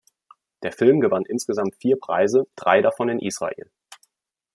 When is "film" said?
0.71-0.99